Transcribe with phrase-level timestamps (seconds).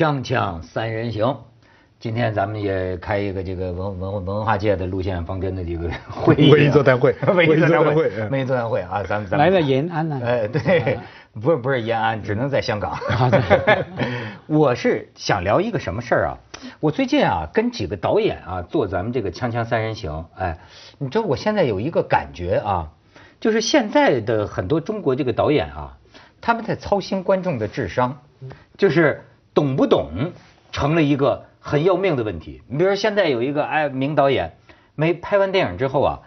[0.00, 1.36] 锵锵三人行，
[1.98, 7.14] 今天咱们也开一个这个文文文化界的路线方针的这个 会议、啊，文艺座谈会。
[7.36, 10.98] 文艺座谈会文艺座谈会，啊，咱们咱们来个延安了哎，对，
[11.34, 12.98] 不是不是延安，只能在香港。
[14.48, 16.38] 我是想聊一个什么事儿啊？
[16.80, 20.60] 我最近啊跟几个导演啊做咱们这个锵锵三人行，哎，
[20.96, 22.88] 你知道我现在有一个感觉啊，
[23.38, 25.98] 就是现在的很多中国这个导演啊，
[26.40, 28.16] 他们在操心观众的智商，
[28.78, 29.26] 就是
[29.60, 30.32] 懂不懂
[30.72, 32.62] 成了一个很要命的问题。
[32.66, 34.56] 你比如说现在有一个哎名导演，
[34.94, 36.20] 没拍完电影之后啊，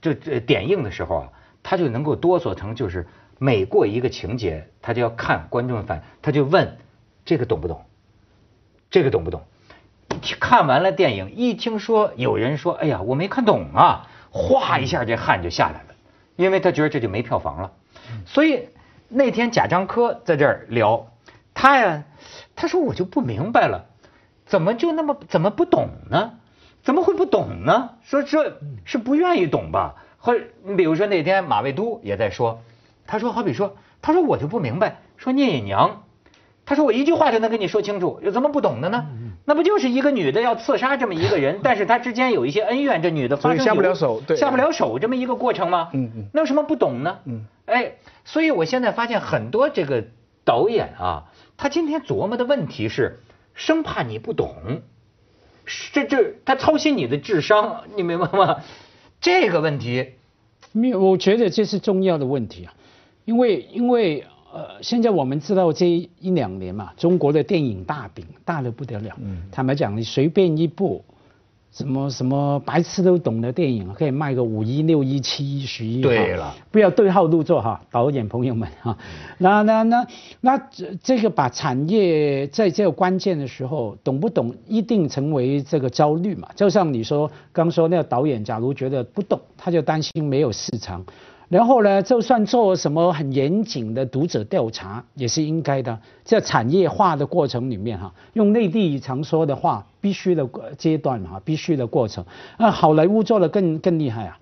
[0.00, 1.32] 这这点映的时候啊，
[1.64, 3.08] 他就能够哆嗦成就是
[3.40, 6.76] 每过一个情节，他就要看观众的反，他就问
[7.24, 7.84] 这个懂不懂，
[8.90, 9.42] 这个懂不懂？
[10.38, 15.94] 看完了电影，一听说有人说，哎呀，我没看懂啊，哗一下这汗就下来了，
[16.36, 17.72] 因为他觉得这就没票房了。
[18.24, 18.68] 所以
[19.08, 21.08] 那天贾樟柯在这儿聊，
[21.54, 22.04] 他呀，
[22.60, 23.86] 他说我就不明白了，
[24.44, 26.32] 怎么就那么怎么不懂呢？
[26.82, 27.90] 怎么会不懂呢？
[28.02, 29.94] 说这是不愿意懂吧？
[30.18, 32.60] 或者你比如说那天马未都也在说，
[33.06, 36.02] 他说好比说，他说我就不明白，说聂隐娘，
[36.66, 39.06] 他说我一句话就能跟你说清楚，有怎么不懂的呢？
[39.44, 45.90] 那不就是一个女的要刺杀这么一个人， 但是她之间有一些恩怨，这女的发生下不了手对下不了手这么一个过程吗？
[45.92, 47.18] 嗯嗯那有什么不懂呢？
[47.24, 47.92] 嗯，哎，
[48.24, 50.04] 所以我现在发现很多这个
[50.44, 51.24] 导演啊，
[51.58, 53.18] 他今天琢磨的问题是，
[53.54, 54.80] 生怕你不懂，
[55.92, 58.62] 这这他操心你的智商，你明白吗？
[59.20, 60.12] 这个问题，
[60.72, 62.72] 没有，我觉得这是重要的问题啊，
[63.24, 69.14] 因为因为呃，现在我们知道这一两年嘛，中国的电影大饼大的不得了。
[69.20, 71.04] 嗯坦白讲，你随便一部
[71.70, 76.02] 什么什么白痴都懂的电影，可以卖个五一、六一、七亿、十一。
[76.02, 78.96] 哈对了，不要对号入座哈，导演朋友们哈。
[79.38, 80.06] 那那那
[80.40, 86.48] 那这这个把产业在这个关键的时候懂不懂，一定成为这个焦虑嘛。
[86.56, 91.04] 就像你说刚说那个导演，假如觉得不懂，他就担心没有市场。
[91.48, 95.98] 然后呢，就算做什么很严谨的读者调查，也是应该的。
[96.22, 102.24] 在产业化的过程里面哈，用内地常说的话，必须的阶段哈，必须的过程。
[102.58, 104.38] 那好莱坞做的更更厉害啊。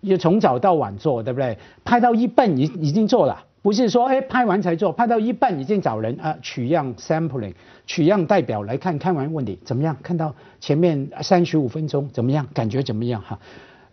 [0.00, 1.58] 也从早到晚做，对不对？
[1.84, 7.52] 拍到一半已已经做了，不是说哎拍完才做，拍到一半已经找人啊取样 sampling，
[7.86, 9.96] 取样代表来看看完问题怎么样？
[10.02, 12.46] 看到前面三十五分钟怎么样？
[12.54, 13.20] 感觉怎么样？
[13.20, 13.38] 哈，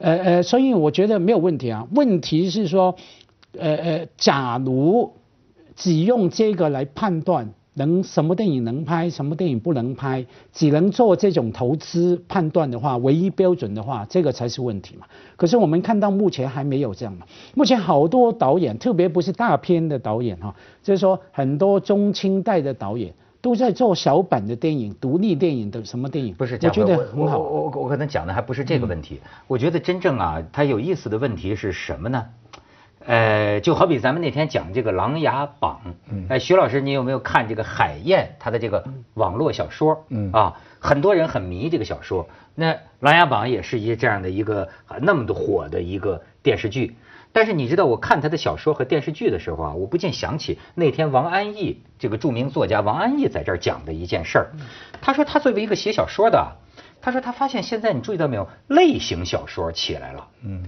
[0.03, 1.87] 呃呃，所以我觉得没有问题啊。
[1.95, 2.95] 问题是说，
[3.57, 5.13] 呃呃，假如
[5.75, 7.53] 只用这个来判断。
[7.75, 15.07] 能什么电影能拍，什么电影不能拍，只能做这种投资判断的话，唯一标准的话，这个才是问题嘛。
[15.37, 17.25] 可是我们看到目前还没有这样嘛。
[17.55, 23.11] 目前好多导演，特别不是大片的导演哈，就是说很多中青代的导演
[23.43, 27.37] 都在做小版的电影、独立电影的什么电影，不是，我觉得我很好。
[27.39, 32.25] 我我我可能讲的还不是这个问题，我觉得真正啊，它有意思的问题是什么呢？
[33.05, 35.81] 呃，就好比咱们那天讲这个《琅琊榜》，
[36.29, 40.05] 哎，徐老师，你有没有看这个海燕他的这个网络小说？
[40.07, 42.29] 嗯啊，很多人很迷这个小说。
[42.55, 42.71] 那
[43.01, 46.95] 《琅琊榜》也是一这样的一个啊那么的火的一个电视剧。
[47.33, 54.51] 但是你知道，我看他的小说和电视剧的时候啊，我不禁想起那天王安忆这个著名作家王安忆在这儿讲的一件事儿。
[55.01, 56.55] 他说他作为一个写小说的啊，
[57.01, 60.27] 他说他发现现在你注意到没有，类型小说起来了。
[60.43, 60.63] 嗯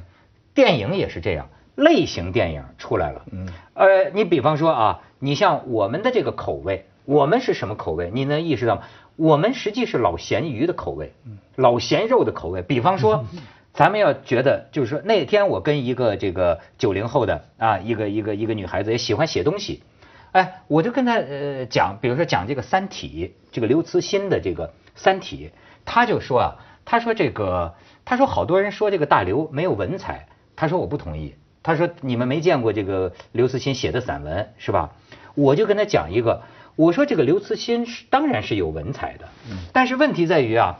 [0.53, 3.25] 电影也是这样，类型电影出来了。
[3.31, 8.09] 嗯，呃，你比方说啊，你像我们的这个口味，我们是什么口味？
[8.13, 8.81] 你能意识到吗？
[9.17, 11.13] 我们实际是老咸鱼的口味，
[11.55, 12.61] 老咸肉的口味。
[12.61, 13.25] 比方说，
[13.75, 19.83] 咱们要觉得，就是说那天我跟一个这个九零后的啊，一个一个一个女孩子也喜欢写东西，
[20.31, 25.51] 哎，我就跟她呃讲，比如说讲这个《三体》，这个刘慈欣的这个《三体》，
[25.83, 26.55] 她就说啊，
[26.85, 27.75] 她说这个，
[28.05, 34.93] 她说好多人说这个大刘没有文采，她说我不同意，她说你们没见过这个刘慈欣写的散文是吧？
[35.35, 36.43] 我就跟她讲一个，
[36.77, 39.27] 我说这个刘慈欣是当然是有文采的，
[39.73, 40.79] 但是问题在于啊，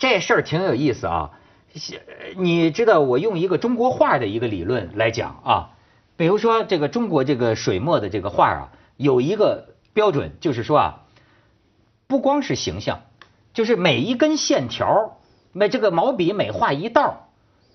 [0.00, 1.30] 这事儿挺有意思啊。
[2.36, 5.70] 你知道我用一个中国画的一个理论来讲啊，
[6.16, 11.06] 比如说这个中国这个水墨的这个画啊，有一个标准，就是说啊，
[12.06, 13.02] 不光是形象，
[13.54, 15.18] 就是每一根线条，
[15.52, 17.28] 每这个毛笔每画一道，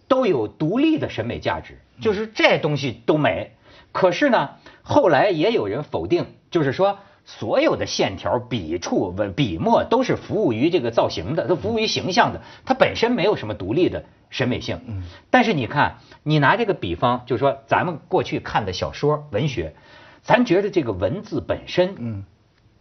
[0.08, 3.56] 都有独立的审美价值，就是这东西都美。
[3.92, 15.04] 可是呢，后来也有人否定，就是说所有的线条、笔触、文笔墨都是服务于这个造型的，都服务于形象的，它本身没有什么独立的审美性。
[15.32, 19.74] 但是你看，你拿这个比方，就是说咱们过去看的小说、文学，
[20.22, 22.24] 咱觉得这个文字本身，嗯，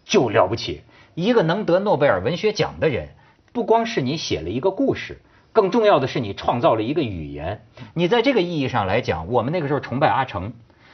[0.04, 0.82] 就了不起。
[1.14, 3.08] 一个能得诺贝尔文学奖的人，
[3.52, 7.62] 不光是你写了一个故事，更重要的是你创造了一个语言。
[7.94, 10.52] 你在这个意义上来讲，我们那个时候崇拜阿城，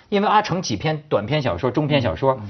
[0.08, 2.40] 因为阿城几篇短篇小说、中篇小说，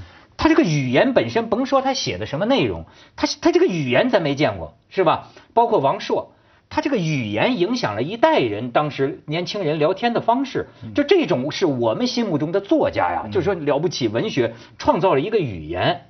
[0.43, 5.29] 他这个语言本身，甭说他写的什么内容，他他这个语言咱没见过，是吧？
[5.53, 6.33] 包括王朔。
[6.71, 16.07] 他这个语言影响了一代人，当时年轻人聊天的方式，就这种是我们心目中的作家呀，就是说了不起，文学创造了一个语言。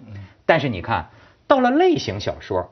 [0.47, 1.09] 但是你看
[1.49, 2.71] 到了类型小说，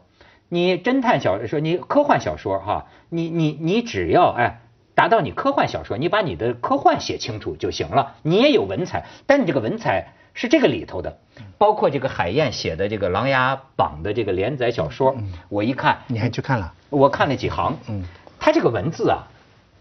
[0.48, 4.60] 你侦探小说，你科幻小说哈，你你你只要哎
[4.94, 10.14] 达到你科幻小说，你把你的科幻写清楚就行了，你也有文采，但你这个文采。
[10.34, 11.18] 是这个里头的，
[11.58, 15.16] 包括这个海燕写的这个《琅琊榜》的这个连载小说，
[15.48, 16.72] 我一看，你还去看了？
[16.90, 18.04] 我看了几行，嗯，
[18.38, 19.26] 他这个文字啊，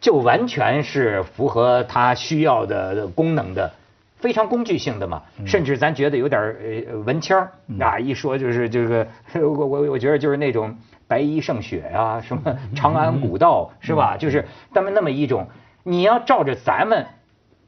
[0.01, 3.74] 就完全是符合他需要的功能的，
[4.18, 6.56] 非常工具性的嘛，甚至咱觉得有点
[6.89, 10.77] 呃文签儿啊，一说就是这个，我我我觉得就是那种
[11.07, 14.18] 白衣胜雪啊，什么 长安古道是吧？
[14.18, 15.48] 就是他们那么一种，
[15.83, 17.06] 你要照着咱们。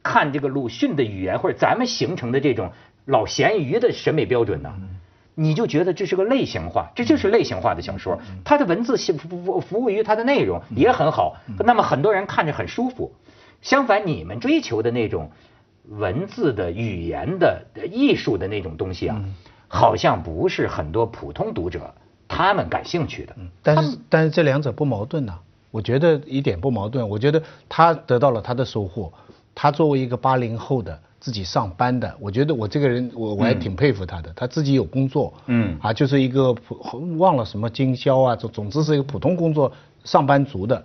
[0.02, 2.72] 看这个鲁迅的语言，或者咱们形成的这种
[3.10, 4.72] 老咸鱼的审美标准呢，
[5.34, 8.20] 你就觉得这是个类型化，这就是类型化的小说。
[8.44, 13.12] 它的文字服服服务于它的内容也很好，那么很多人看着很舒服。
[13.62, 15.32] 相反，你们追求的那种
[15.88, 19.22] 文字的语言的艺术的那种东西啊，
[19.68, 21.94] 好像不是很多普通读者
[22.28, 23.36] 他们感兴趣的。
[23.64, 25.34] 但是，但是这两者不矛盾呢？
[25.72, 27.08] 我觉得一点不矛盾。
[27.08, 29.12] 我觉得他得到了他的收获。
[29.56, 34.32] 他作为一个八零后的自己上班的，我觉得我这个人我我还挺佩服他的。
[34.36, 36.78] 他自己有工作，嗯，啊，就是一个普
[37.18, 39.72] 忘了什么经销啊，总总之是一个普通工作
[40.06, 40.82] 上班族的，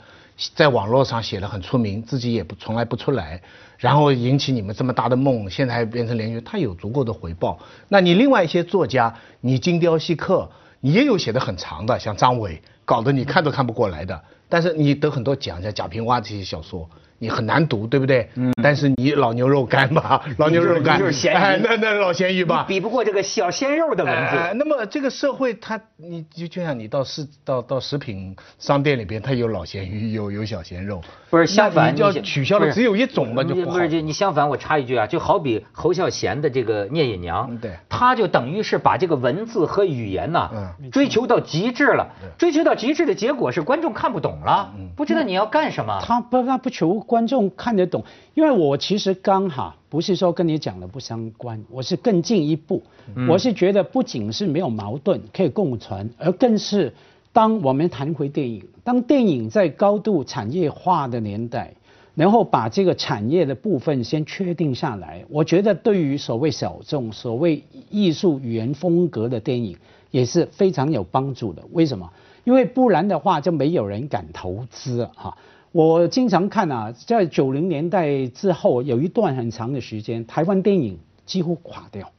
[0.54, 3.40] 在网络上写的很出名，自己也不从来不出来，
[3.78, 7.58] 然后引起你们这么大的梦，现在还变成连续，他有足够的回报。
[7.88, 10.50] 那你另外一些作家，你精雕细刻，
[10.81, 16.90] 你也有写的很长的，像张伟，搞得你看都看不过来的，但是你得很多奖，像贾平凹这些小说。
[17.19, 18.28] 你很难读，对不对？
[18.34, 18.52] 嗯。
[18.62, 24.55] 但是你老牛肉干吧， 老牛肉干就是咸鱼，那那老咸鱼吧，比不过这个小鲜肉的文字。
[24.55, 31.02] 那么这个社会，它你就就像你到市到到食品商店里边，它有老咸鱼，有有小鲜肉。
[31.28, 40.50] 不是相反，你要取消了只有一种嘛，就不是就你相反，我插一句啊，就好比侯孝贤的这个聂隐娘，对，他就等于是把这个文字和语言呐，
[40.90, 42.08] 追求到极致了。
[42.38, 46.00] 追求到极致的结果是观众看不懂了，不知道你要干什么。
[46.02, 47.03] 他不他不求。
[47.06, 48.04] 观众看得懂，
[48.34, 52.82] 因为我其实刚好不是说跟你讲的不相关，我是更进一步，
[53.28, 56.92] 我是觉得不仅是没有矛盾可以共存，而更是
[57.32, 61.74] 当我们谈回电影，当电影在高度产业化的年代，
[62.14, 69.76] 然后把这个产业的部分先确定下来，我觉得对于所谓小众、所谓艺术语言风格的电影
[70.10, 71.62] 也是非常有帮助的。
[71.72, 72.10] 为什么？
[72.44, 75.36] 因为不然的话就没有人敢投资哈。
[75.74, 82.12] 我经常看啊，在九零年代之后，有一段很长的时间，台湾电影几乎垮掉。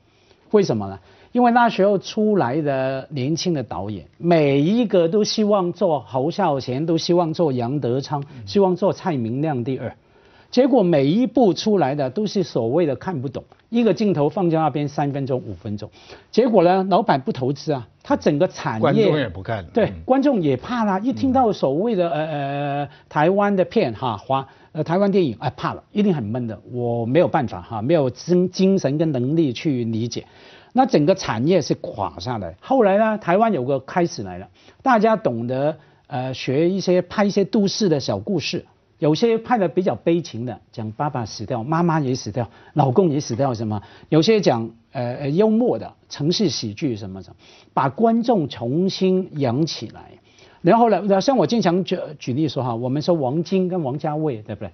[0.51, 0.99] 为什么呢？
[1.31, 9.95] 因为那时候出来的年轻的导演，每一个都希望做侯孝贤，都希望做杨德昌，希望做蔡明亮第二。
[10.55, 15.89] 结果每一部出来的都是所谓的看不懂，一个镜头放在那边三分钟五分钟，
[16.31, 30.25] 结果呢，老板不投资啊，他整个产业观众也不看，对，观众也怕啦，一听到所谓的呃呃台湾的片哈华呃台湾电影哎怕了，一定很闷的，我没有办法哈，没有精精神跟能力去理解，
[30.71, 32.55] 那整个产业是垮下来。
[32.61, 34.47] 后来呢，台湾有个开始来了，
[34.81, 35.75] 大家懂得
[36.07, 38.63] 呃学一些拍一些都市的小故事。
[38.99, 43.81] 有些拍的比较悲情的，讲爸爸死掉，妈妈也死掉，老公也死掉，什么？
[44.09, 47.35] 有些讲呃幽默的城市喜剧什么的，
[47.73, 50.11] 把观众重新养起来。
[50.61, 54.71] 然后呢，像我经常举举例说哈，我们说王晶跟王家卫，对不对？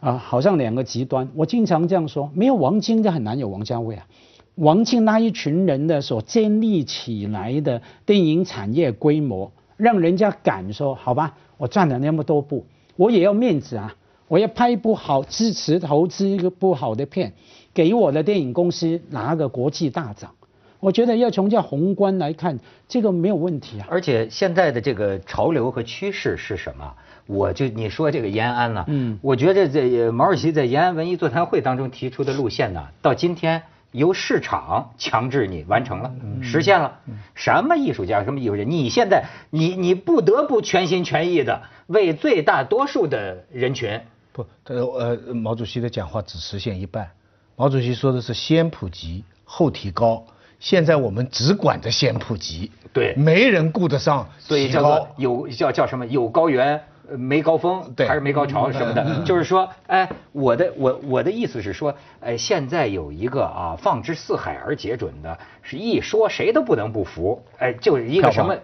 [0.00, 1.28] 啊，好像两个极端。
[1.34, 4.06] 我经常这样说，没有王晶就很难有王家卫啊。
[4.54, 12.64] 王晶那一群人的所建立起来的电影产业规模，让人家敢说好吧，我赚了那么多部。
[12.96, 13.94] 我也要面子啊！
[14.28, 17.32] 我要拍一部好支持投资一个不好的片，
[17.74, 20.30] 给我的电影公司拿个国际大奖。
[20.78, 23.86] 我觉得要从这宏观来看，这个没有问题啊。
[23.90, 26.94] 而且现在的这个潮流和趋势是什么？
[27.26, 28.84] 我就你说这个延安呢？
[28.88, 33.62] 嗯，我觉得这毛主席在延安文艺座谈会当中提出的路线呢，到今天。
[33.92, 37.00] 由市场强制你完成了，实现了。
[37.34, 44.00] 什么艺术家，什么艺术家，你现在你你不得不全心全意的为最大多数的人群。
[44.32, 47.10] 不，呃，毛主席的讲话只实现一半。
[47.56, 50.24] 毛主席说的是先普及后提高，
[50.60, 56.74] 现在我们只管着先普及，对没人顾得上所以叫做有叫叫什么有高原。
[57.08, 68.56] 呃没高峰，对还是没高潮什么的， 就是说，哎，我的我我的意思是说，哎，现在有一个啊，放之四海而皆准的，是一说谁都不能不服，哎，就是一个什么，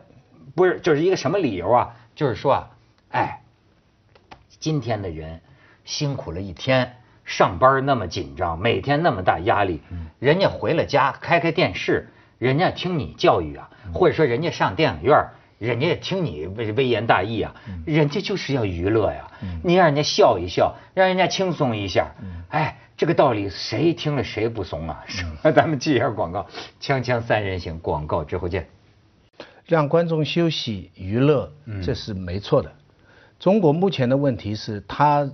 [0.55, 1.97] 不是，就是一个什么理由啊？
[2.15, 2.71] 就是说啊，
[3.11, 3.41] 哎，
[4.61, 5.41] 今天的人
[5.85, 9.83] 辛苦了一天，上班那么紧张，每天那么大压力，
[10.19, 15.27] 人家回了家开开电视，人家听你教育啊，或者说人家上电影院，
[15.59, 17.55] 人家也听你微微言大义啊，
[17.85, 19.31] 人家就是要娱乐呀，
[19.63, 22.15] 你让人家笑一笑，让人家轻松一下，
[22.49, 25.05] 哎，这个道理谁听了谁不怂啊？
[25.55, 26.47] 咱们记一下广告，
[26.81, 28.69] 锵锵三人行，广告之后见。
[29.67, 31.53] 让观众休息娱乐，
[31.83, 32.73] 这是没错的。
[33.41, 35.29] 中国目前的问题是，它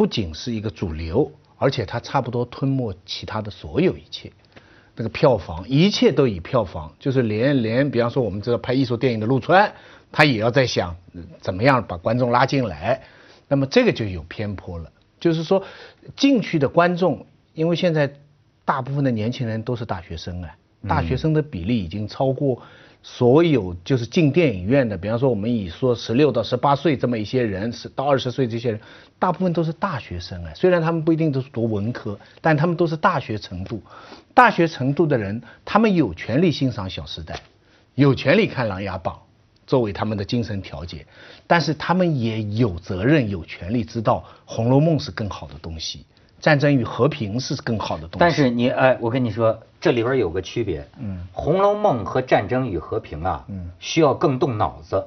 [0.00, 4.32] 不仅是一个主流，而且它差不多吞没其他的所有一切。
[4.96, 9.70] 那个票房，一切都以票房，就是连连，比方说我们知道拍艺术电影的陆川，
[10.10, 13.02] 他也要在想嗯怎么样把观众拉进来。
[13.46, 14.90] 那么这个就有偏颇了，
[15.20, 15.62] 就是说
[16.16, 18.10] 进去的观众，因为现在
[18.64, 20.56] 大部分的年轻人都是大学生啊，
[20.88, 22.62] 大学生的比例已经超过
[23.02, 28.80] 所有就是进电影院的，比方说我们以说十六到十八岁这么一些人，是到二十岁这些人，
[29.18, 30.52] 大部分都是大学生啊。
[30.54, 33.82] 虽然他们不一定都是读文科，但他们都是大学程度。
[34.34, 37.34] 大学程度的人，他们有权利欣赏《小时代》，
[37.94, 39.14] 有权利看《琅琊榜》，
[39.66, 41.06] 作为他们的精神调节，
[41.46, 45.98] 但是他们也有责任、有权利知道《红楼梦》是更好的东西，
[46.40, 48.16] 《战争与和平》是更好的东西。
[48.18, 50.86] 但是你哎，我跟你说，这里边有个区别。
[50.98, 55.06] 嗯，《红楼梦》和《战争与和平》啊，嗯需要更动脑子，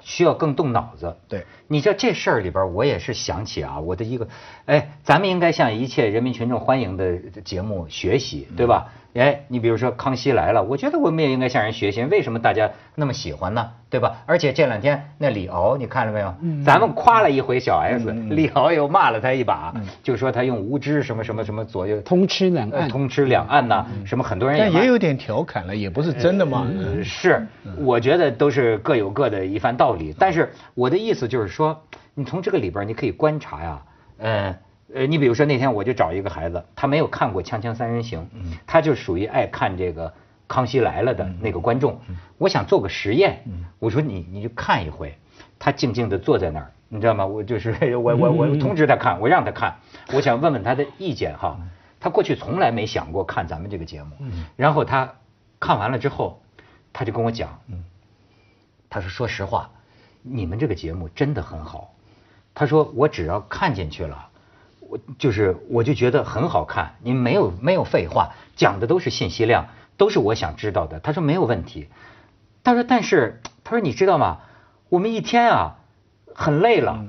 [0.00, 1.14] 需要更动脑子。
[1.28, 4.26] 对，你知道这事儿里边，我也是想起啊，我的一个，
[4.66, 8.92] 哎，咱们应该向一切人民群众欢迎的节目学习，对吧？
[9.14, 13.70] 哎，你比如说《康熙来了》，我觉得我们也应该向人学习，为什么大家那么喜欢呢？
[13.90, 14.22] 对吧？
[14.24, 16.32] 而且这两天那李敖，你看了没有？
[16.64, 26.66] 咱们夸了一回小 S，、李敖又骂了他一把，就说他用无知什么什么什么左右通吃两岸呃通吃两岸呐、什么很多人骂但也有点调侃了，也不是真的嘛。
[26.78, 27.44] 呃是，
[27.78, 30.14] 我觉得都是各有各的一番道理。
[30.16, 31.82] 但是我的意思就是说，
[32.14, 33.82] 你从这个里边你可以观察呀，
[34.18, 34.56] 呃
[34.94, 38.20] 呃，你比如说那天我就找一个孩子，他没有看过《锵锵三人行》，
[38.66, 40.08] 他就属于爱看这个
[40.48, 42.00] 《康熙来了》的那个观众。
[42.38, 43.42] 我想做个实验，
[43.78, 45.16] 我说你你就看一回，
[45.58, 47.26] 他静静地坐在那儿，你知道吗？
[47.26, 49.76] 我就是 我我我通知他看，我让他看，
[50.12, 51.58] 我想问问他的意见哈。
[52.02, 54.16] 他过去从来没想过看咱们这个节目，
[54.56, 55.12] 然后他
[55.60, 56.40] 看完了之后，
[56.94, 57.60] 他就跟我讲，
[58.88, 59.70] 他说说实话，
[60.22, 61.94] 你们这个节目真的很好。
[62.54, 64.29] 他说我只要看进去了，
[64.90, 70.98] 我就是我就觉得很好看，你没有没有废话，讲的都是信息量，都是我想知道的。
[70.98, 71.86] 他说没有问题。
[72.64, 74.38] 他说但是他说你知道吗？
[74.88, 75.76] 我们一天啊
[76.34, 77.04] 很累了，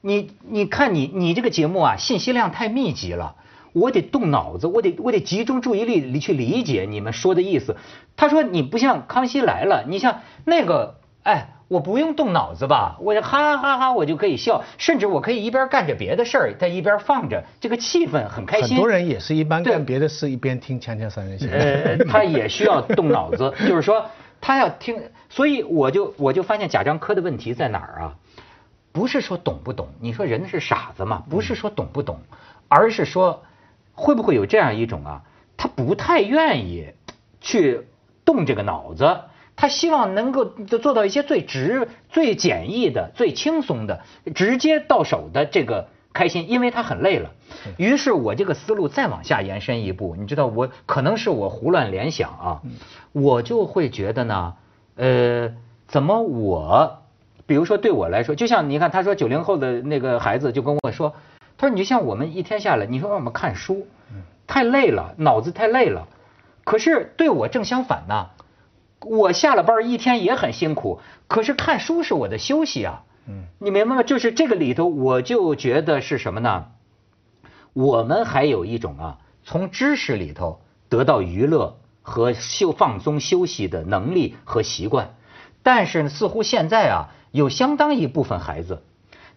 [0.00, 3.36] 你你看你你这个节目啊信息量太密集了。
[3.74, 7.76] 我得动脑子，我得我得集中注意力里去理解你们说的意思。
[8.16, 18.68] 他说你不像《康熙来了》，你像那个，哎，我不用动脑子吧，我就哈哈哈我就可以笑，甚至我可以一边干着别的事儿，在一边放着，这个气氛很开心。
[18.68, 21.48] 很多人也是一般干别的事，一边听《锵锵三人行》。
[21.52, 24.06] 呃，他也需要动脑子， 就是说
[24.40, 28.14] 他要听，所以我就我就发现贾樟柯的问题在哪儿啊？
[28.90, 31.22] 不是说懂不懂，你说人是傻子嘛？
[31.28, 32.20] 不是说懂不懂，
[32.68, 33.42] 而是说
[33.92, 35.22] 会不会有这样一种啊，
[35.56, 36.94] 他不太愿意
[37.40, 37.82] 去
[38.24, 39.18] 动这个脑子。
[39.60, 47.32] 他希望能够就做到一些最直、最简易的、最轻松的、直接到手的这个开心，因为他很累了。
[47.76, 52.62] 于是我这个思路再往下延伸一步，你知道，我可能是我胡乱联想啊，
[53.10, 54.54] 我就会觉得呢，
[54.94, 55.52] 呃，
[55.88, 57.02] 怎么我，
[57.46, 61.16] 比如说对我来说，就像你看，他说九零后的那个孩子就跟我说，
[61.56, 63.88] 他说你就像我们一天下来，你说让我们看书，
[64.46, 66.06] 太累了，脑子太累了，
[66.62, 68.28] 可是对我正相反呢。
[69.00, 73.04] 我下了班一天也很辛苦，可是看书是我的休息啊。
[73.26, 74.02] 嗯，你明白吗？
[74.02, 76.66] 就是这个里头，我就觉得是什么呢？
[77.74, 85.14] 我们还有一种啊，从知识里头得到娱乐和休放松休息的能力和习惯，
[85.62, 88.82] 但是呢，似乎现在啊，有相当一部分孩子，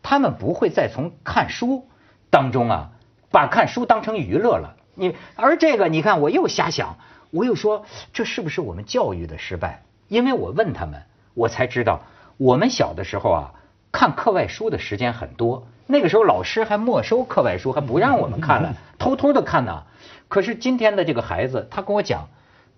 [0.01, 1.87] 他们不会再从看书
[2.29, 2.91] 当中啊，
[3.29, 4.77] 把看书当成娱乐了。
[4.95, 6.97] 你而这个，你看我又瞎想。
[7.31, 9.83] 我又说，这是不是我们教育的失败？
[10.07, 11.01] 因为我问他们，
[11.33, 12.01] 我才知道，
[12.37, 13.53] 我们小的时候啊，
[13.91, 15.67] 看课外书的时间很多。
[15.87, 19.83] 那个时候老师还没收课外书，还不让我们看了， 偷偷的看呢。
[20.27, 22.29] 可是今天的这个孩子，他跟我讲，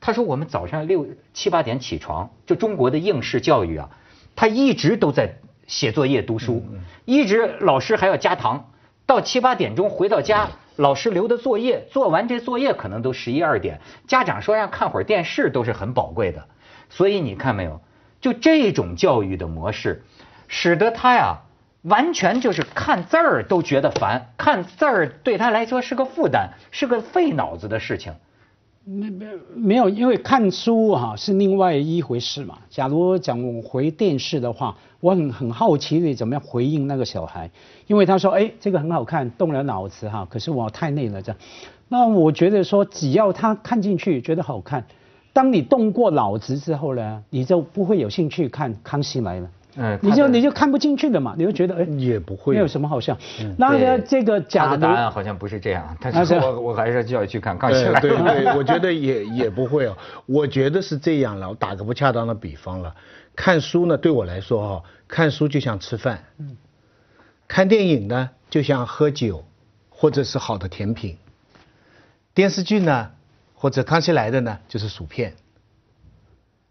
[0.01, 3.89] 他说我们早上六七八点起床，就中国的应试教育啊，
[4.35, 5.35] 他一直都在
[5.67, 6.65] 写作业读书，
[7.05, 8.71] 一直老师还要加堂，
[9.05, 16.45] 到七八点钟回到家，老师留的作业做完这作业可能都十一二点，家长说让看会儿电视都是很宝贵的，
[16.89, 17.81] 所以你看没有，
[18.21, 20.03] 就这种教育的模式，
[20.47, 21.41] 使得他呀。
[21.83, 28.13] 完全就是看字儿都觉得烦，看字儿对他来说是个负担，是个费脑子的事情。
[28.85, 29.25] 没没
[29.55, 32.57] 没有，因为看书哈是另外一回事嘛。
[32.69, 37.49] 假如讲我回电视的话，我很很好奇你怎么样回应那个小孩，
[37.87, 41.39] 因为他说哎这个很好看，动了脑子哈，可是我太累了这样。
[41.87, 44.85] 那我觉得说只要他看进去觉得好看，
[45.31, 49.47] 当你动过脑子之后呢，你就不会有兴趣看《康熙来了》。
[49.75, 53.17] 嗯，你就你就看不进去的嘛，你就觉得哎也不会没有什么好笑。
[53.57, 57.99] 那个这个假的答案好像不是这样，但是我我还是就要去看《康熙来》。
[58.01, 59.97] 对对，我觉得也 也不会哦。
[60.25, 62.93] 我觉得是这样了，我打个不恰当的比方了。
[63.35, 66.55] 看书呢，对我来说哈，看书就像吃饭，嗯，
[67.47, 69.43] 看电影呢就像喝酒，
[69.89, 71.17] 或者是好的甜品。
[72.35, 73.09] 电视剧呢，
[73.55, 75.33] 或者《康熙来的》呢，就是薯片。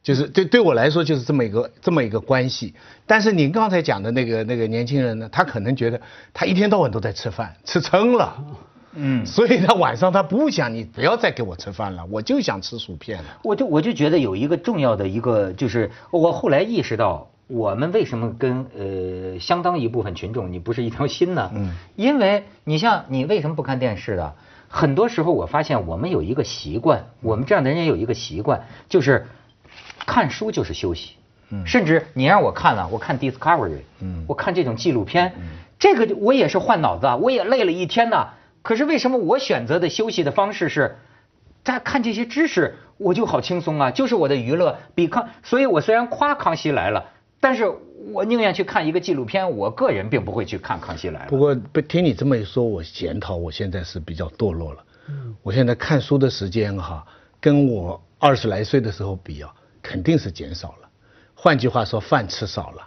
[0.02, 2.74] 就是对对我来说就是这么一个这么一个关系，
[3.06, 6.00] 但是您刚才讲的那个那个年轻人呢，他可能觉得
[6.34, 8.44] 他一天到晚都在吃饭，吃撑了，
[8.94, 13.24] 嗯，所以他晚上他不想你不要再给我吃饭了，我就想吃薯片了。
[13.44, 21.48] 我就我就觉得有一个重要的一个就是我后来意识到，我们为什么跟呃相当一部分群众你不是一条心呢？
[21.54, 24.34] 嗯，因为你像你为什么不看电视的？
[24.66, 29.28] 很多时候我发现我们有一个习惯，我们这样的人也有一个习惯，就是。
[30.06, 31.16] 看书就是休息，
[31.50, 35.42] 嗯甚至你让我看了，我看 Discovery，嗯我看这种纪录片，嗯
[35.78, 38.34] 这个我也是换脑子，啊我也累了一天呐。
[38.62, 40.96] 可是为什么我选择的休息的方式是，
[41.64, 47.06] 在看这些知识，我就好轻松啊，就是我的娱乐比康，所以我虽然夸康熙来了，
[47.40, 47.68] 但是
[48.12, 51.26] 我宁愿去看一个纪录片，我个人并不会去看康熙来了。
[51.28, 54.84] 不过被听你这么一说，我检讨我现在是比较堕落了。
[55.08, 57.04] 嗯我现在看书的时间哈，
[57.40, 59.52] 跟我二十来岁的时候比啊。
[59.82, 60.88] 肯定是减少了，
[61.34, 62.82] 换句话说，饭吃少了，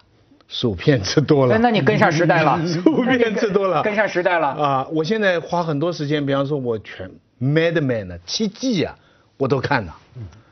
[0.48, 1.58] 薯片吃多了。
[1.58, 4.88] 那你跟上时代了， 薯片吃多了，跟上时代了啊！
[4.92, 8.96] 我现在花很多时间，比方说，我全 Mad Men 呢，七季啊，
[9.38, 9.96] 我都看了。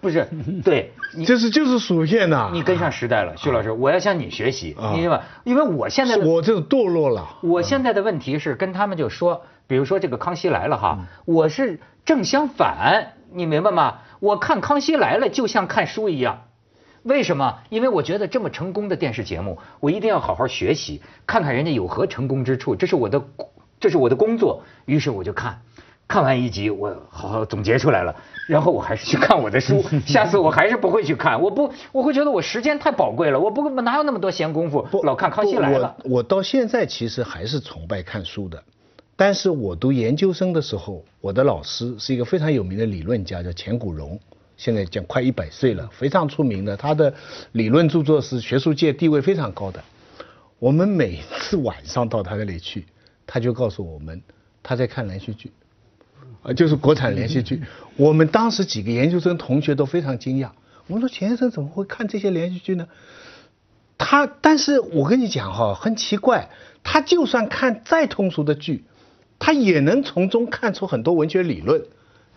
[0.02, 0.28] 不是，
[0.66, 0.92] 对，
[1.26, 2.50] 这是就是薯片呐。
[2.52, 5.24] 你跟上时代了，徐老师，我要向你学习，你知道吧？
[5.46, 7.38] 因为我现在我这堕落了。
[7.42, 14.00] 我现在的问题是跟他们就说，比如说这个《康熙来了》哈，我是正相反，你明白吗？
[14.24, 16.44] 我看《康熙来了》就像看书一样，
[17.04, 17.60] 为什么？
[17.68, 23.22] 因为我觉得这么成功的电视节目，我一定要好好学习，看看人家有何成功之处，这是我的，
[23.82, 24.64] 这是我的工作。
[24.86, 25.60] 于是我就看，
[26.08, 28.16] 看完一集，我好好总结出来了，
[28.48, 29.84] 然后我还是去看我的书。
[30.08, 35.98] 下次我还是不会去看，我不，我会觉得我时间太宝贵了，我不哪有那么多闲工夫老看《康熙来了》。
[36.06, 38.64] 我我到现在其实还是崇拜看书的，
[39.26, 44.20] 但是我读研究生的时候，我的老师是一个非常有名的理论家，叫钱谷荣。
[44.58, 47.14] 现在讲快一百岁了，非常出名的，他的
[47.54, 49.82] 理论著作是学术界地位非常高的。
[50.60, 52.86] 我们每次晚上到他那里去，
[53.26, 54.22] 他就告诉我们
[54.62, 55.54] 他在看连续剧，
[56.42, 57.62] 啊，就是国产连续剧。
[57.96, 60.50] 我们当时几个研究生同学都非常惊讶，
[60.88, 62.90] 我们说钱先生怎么会看这些连续剧呢？
[63.98, 66.50] 他，但是我跟你讲哈，很奇怪，
[66.84, 68.84] 他就算看再通俗的剧，
[69.44, 71.84] 他也能从中看出很多文学理论。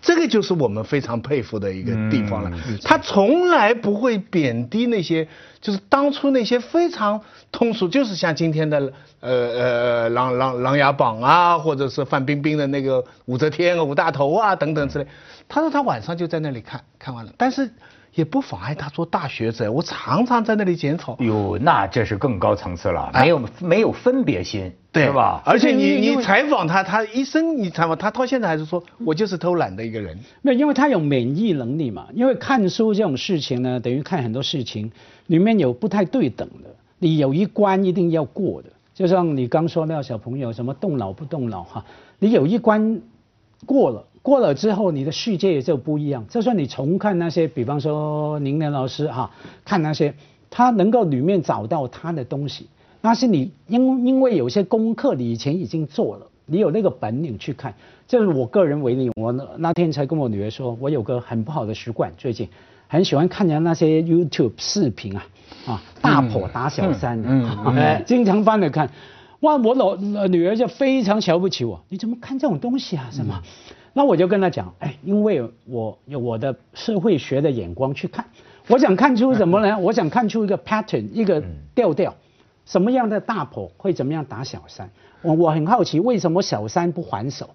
[0.02, 2.50] 这个就是我们非常佩服的一个地方了。
[2.82, 5.28] 他从来不会贬低那些，
[5.60, 7.20] 就是当初那些非常
[7.52, 15.06] 通俗，就是像今天的呃呃《琅琅琅琊榜》啊，或者是范冰冰的那个武则天啊、武大头啊等等之类。
[15.48, 17.70] 他说他晚上就在那里看看完了，但是。
[18.16, 21.14] 也不妨碍他做大学者，我常常在那里检讨。
[21.20, 25.42] 哟，那这是更高层次了，没有没有分别心，对吧？
[25.44, 30.18] 而且你你采访他，他一生你采访他，到现在还是说我就是偷懒的一个人。
[30.40, 32.06] 没有，因为他有免疫能力嘛。
[32.14, 34.90] 因为看书这种事情呢，等于看很多事情，
[35.26, 38.70] 里面有不太对等的，你有一关一定要过的。
[38.94, 41.84] 就像你刚说那个小朋友什么动脑不动脑哈，
[42.18, 43.02] 你有一关
[43.66, 44.02] 过了。
[44.26, 46.26] 过了之后，你的世界也就不一样。
[46.28, 49.30] 就算你重看那些，比方说宁年老师哈，
[49.64, 50.12] 看那些，
[50.50, 52.66] 他能够里面找到他的东西，
[53.00, 57.72] 那是你因因为有些功课你以前已经做了，你有那个本领去看。
[58.08, 62.48] 就是我个人为例，我那天才跟我女儿说，我有个很不好的习惯，最近
[62.88, 65.22] 很喜欢看人家那些 YouTube 视频啊，
[65.68, 68.90] 啊，大婆打小三，嗯，经常翻着看，
[69.38, 69.94] 哇，我老
[70.26, 73.08] 女儿就非常瞧不起我，你怎么看这种东西啊？
[73.12, 73.40] 什么？
[73.96, 78.26] 那我就跟他讲，哎，因为我有我的社会学的眼光去看，
[78.68, 79.78] 我想看出什么呢？
[79.78, 81.42] 我想看出一个 pattern，一个
[81.74, 82.14] 调调，
[82.66, 84.90] 什么样的大婆会怎么样打小三？
[85.22, 87.48] 我我很好奇，为什么小三不还手？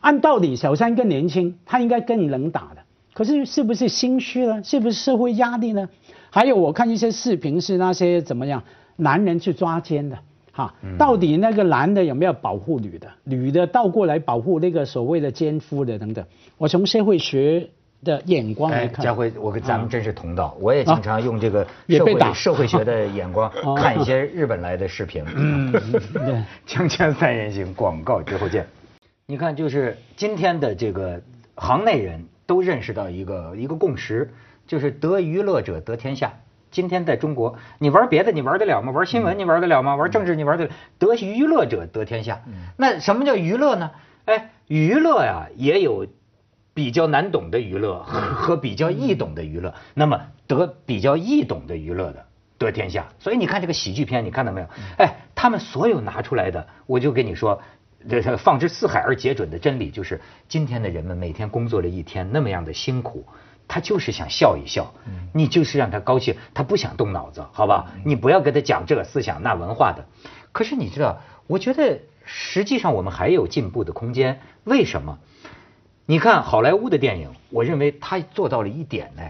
[0.00, 2.82] 按道理，小三更年轻，他应该更能打的。
[3.12, 4.64] 可是是不是心虚呢？
[4.64, 5.88] 是不是社会压力呢？
[6.28, 8.64] 还有我看一些视频是那些怎么样
[8.96, 10.18] 男人去抓奸的，
[10.56, 13.10] 哈，到底那个男的有没有保护女的？
[13.24, 16.24] 女的倒过来保护那个所谓的奸夫的等等。
[16.56, 17.68] 我从社会学
[18.04, 25.24] 的眼光来看，家辉，我跟咱们真是同道，我也经常用这个社会社会学的眼光 看一些日本来的视频。
[25.34, 26.44] 嗯，对。
[26.68, 28.64] 锵锵三人行，广告之后见。
[29.26, 31.20] 你看，就是今天的这个
[31.56, 34.30] 行内人都认识到一个一个共识，
[34.68, 36.32] 就是得娱乐者得天下。
[36.74, 38.90] 今天在中国，你玩别的你玩得了吗？
[38.90, 39.94] 玩新闻你玩得了吗？
[39.94, 40.70] 玩政治你玩得了？
[40.98, 42.42] 得娱乐者得天下。
[42.76, 43.92] 那什么叫娱乐呢？
[44.24, 46.08] 哎，娱乐呀也有
[46.74, 49.72] 比较难懂的娱乐和和比较易懂的娱乐。
[49.94, 52.26] 那么得比较易懂的娱乐的
[52.58, 53.06] 得天下。
[53.20, 54.66] 所以你看这个喜剧片，你看到没有？
[54.98, 57.62] 哎，他们所有拿出来的，我就跟你说。
[58.06, 63.24] 这这放之四海而皆准的真理就是，今天的人们每天工作了一天，那么样的辛苦，
[63.66, 64.94] 他就是想笑一笑，
[65.32, 67.92] 你就是让他高兴，他不想动脑子，好吧？
[68.04, 70.06] 你不要给他讲这个思想那文化的。
[70.52, 74.40] 可是你知道，我觉得实际上我们还有进步的空间。
[74.64, 75.18] 为什么？
[76.06, 79.22] 你看好莱坞的电影，我认为他做到了一点呢。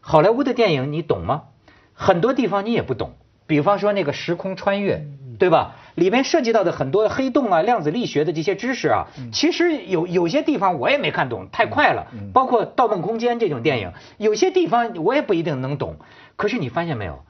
[0.00, 1.44] 好莱坞的电影你懂吗？
[1.92, 3.14] 很多地方你也不懂，
[3.46, 5.06] 比方说那个时空穿越，
[5.44, 5.74] 对吧？
[5.94, 12.06] 里面涉及到的很多黑洞啊、量子力学的这些知识啊，其实有有些地方我也没看懂，太快了。
[12.32, 15.96] 包括《盗梦空间》这种电影，有些地方我也不一定能懂。
[16.36, 17.22] 可是你发现没有，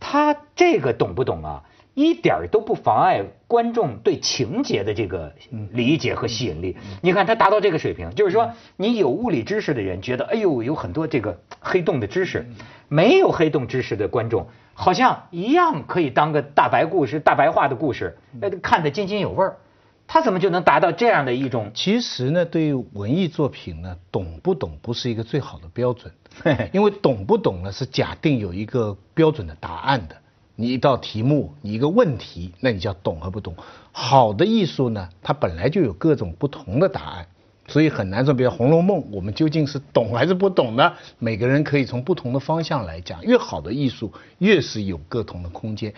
[0.00, 1.62] 他这个懂不懂啊？
[1.94, 5.34] 一点儿都不妨碍观众对情节的这个
[5.72, 6.76] 理解和吸引力。
[7.02, 12.44] 你看他达到这个水平，就是说你有物理知识的人觉得，哎呦，有很多这个黑洞的知识；
[12.88, 19.58] 没有黑洞知识的观众，好像一样可以当个大白故事、大白话的故事，呃，看得津津有味儿。
[20.06, 21.70] 他怎么就能达到这样的一种？
[21.74, 26.12] 其实呢，对于文艺作品呢，懂不懂不是一个最好的标准，
[26.72, 30.16] 因为懂不懂呢是假定有一个标准的答案的。
[30.62, 33.52] 你一道题目，你一个问题，那你叫懂和不懂。
[33.90, 37.26] 好的艺术呢，它本来就有各种不同的答案，
[37.66, 38.32] 所以很难说。
[38.32, 40.92] 比如《红楼梦》，我们究竟是懂还是不懂呢？
[41.18, 43.20] 每个人可以从不同的方向来讲。
[43.24, 45.92] 越好的艺术，越是有各同的空间。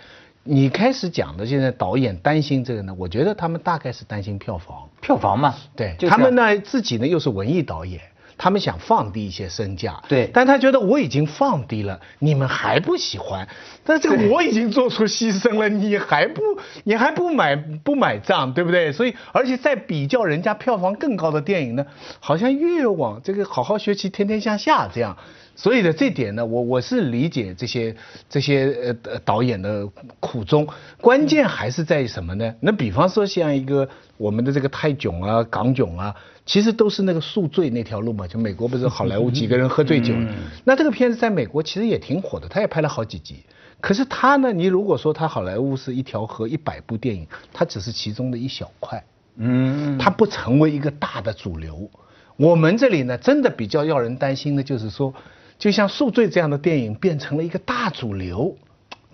[0.45, 4.89] 你开始讲的现在导演担心这个呢，我觉得他们大概是担心票房。
[5.03, 8.01] 票房嘛，对，他们呢自己呢又是文艺导演，
[8.37, 13.49] 他们想放低一些身价，对但他觉得我已经放低了，你们还不喜欢，
[13.85, 16.43] 但这个我已经做出牺牲了，你还不
[16.85, 18.93] 你还不买不买账，对不对？
[18.93, 21.87] 所以而且在比较人家票房更高的电影呢，
[22.21, 25.17] 好像越往这个好好学习，天天向下这样。
[25.57, 27.95] 所以呢，这点呢，我我是理解这些
[28.29, 29.87] 这些呃呃导演的
[30.21, 30.67] 苦衷，
[31.01, 32.55] 关键还是在于什么呢？
[32.61, 36.15] 那比方说像一个我们的这个泰囧啊、港囧啊，
[36.45, 40.13] 其实都是那个宿醉那条路嘛，就美国不是好莱坞几个人喝醉酒，
[40.65, 43.37] 那这个片子在美国其实也挺火的，他也拍了好几集。
[43.81, 49.05] 可是他呢，你如果说他好莱坞是一条河一百部电影，它只是其中的一小块，
[49.37, 51.91] 嗯，它不成为一个大的主流。
[52.37, 55.13] 我们这里呢，真的比较要人担心的就是说，
[55.59, 58.57] 就像《宿醉》这样的电影变成了一个大主流，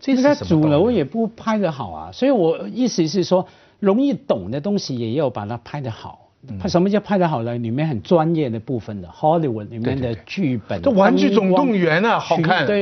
[0.01, 3.47] 这是那什么主流也不拍得好啊，所以我意思是说，
[3.79, 6.27] 容易懂的东西也要把它拍得好。
[6.59, 7.59] 拍什么叫拍得好呢？
[7.59, 12.65] 里面很专业的部分的 Hollywood 里面的剧本，这《玩具总动员》啊，好看。
[12.65, 12.79] 对